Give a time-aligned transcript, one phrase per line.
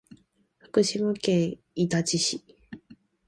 [0.57, 2.43] 福島県伊達市